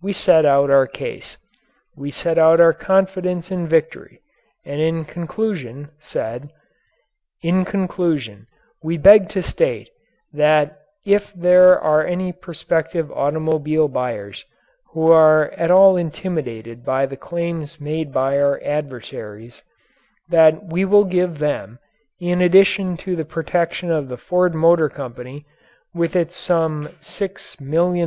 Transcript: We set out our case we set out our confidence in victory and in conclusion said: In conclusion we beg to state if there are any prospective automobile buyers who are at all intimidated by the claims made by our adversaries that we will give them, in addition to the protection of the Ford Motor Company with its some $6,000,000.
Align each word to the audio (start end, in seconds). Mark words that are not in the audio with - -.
We 0.00 0.12
set 0.12 0.46
out 0.46 0.70
our 0.70 0.86
case 0.86 1.36
we 1.96 2.12
set 2.12 2.38
out 2.38 2.60
our 2.60 2.72
confidence 2.72 3.50
in 3.50 3.66
victory 3.66 4.20
and 4.64 4.80
in 4.80 5.04
conclusion 5.04 5.90
said: 5.98 6.52
In 7.42 7.64
conclusion 7.64 8.46
we 8.84 8.96
beg 8.98 9.28
to 9.30 9.42
state 9.42 9.88
if 11.04 11.32
there 11.32 11.76
are 11.76 12.06
any 12.06 12.30
prospective 12.32 13.10
automobile 13.10 13.88
buyers 13.88 14.44
who 14.92 15.10
are 15.10 15.46
at 15.56 15.72
all 15.72 15.96
intimidated 15.96 16.84
by 16.84 17.04
the 17.04 17.16
claims 17.16 17.80
made 17.80 18.12
by 18.12 18.38
our 18.40 18.62
adversaries 18.62 19.64
that 20.28 20.66
we 20.70 20.84
will 20.84 21.04
give 21.04 21.40
them, 21.40 21.80
in 22.20 22.40
addition 22.40 22.96
to 22.98 23.16
the 23.16 23.24
protection 23.24 23.90
of 23.90 24.06
the 24.06 24.18
Ford 24.18 24.54
Motor 24.54 24.88
Company 24.88 25.44
with 25.92 26.14
its 26.14 26.36
some 26.36 26.90
$6,000,000. 27.02 28.02